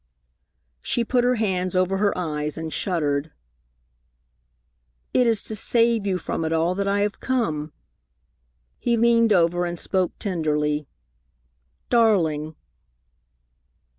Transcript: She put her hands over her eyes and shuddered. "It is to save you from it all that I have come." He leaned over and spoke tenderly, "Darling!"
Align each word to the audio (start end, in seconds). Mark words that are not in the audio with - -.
She 0.81 1.03
put 1.05 1.23
her 1.23 1.35
hands 1.35 1.75
over 1.75 1.97
her 1.97 2.11
eyes 2.17 2.57
and 2.57 2.73
shuddered. 2.73 3.29
"It 5.13 5.27
is 5.27 5.43
to 5.43 5.55
save 5.55 6.07
you 6.07 6.17
from 6.17 6.43
it 6.43 6.51
all 6.51 6.73
that 6.73 6.87
I 6.87 7.01
have 7.01 7.19
come." 7.19 7.71
He 8.79 8.97
leaned 8.97 9.31
over 9.31 9.63
and 9.63 9.77
spoke 9.79 10.17
tenderly, 10.17 10.87
"Darling!" 11.91 12.55